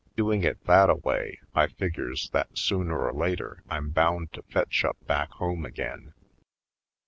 Doing 0.17 0.41
it 0.43 0.65
that 0.65 0.89
a 0.89 0.95
way 0.95 1.41
I 1.53 1.67
figures 1.67 2.31
that 2.31 2.57
sooner 2.57 3.05
or 3.07 3.13
later 3.13 3.61
I'm 3.69 3.91
bound 3.91 4.33
to 4.33 4.41
fetch 4.41 4.83
up 4.83 4.97
back 5.05 5.29
home 5.33 5.63
again. 5.63 6.15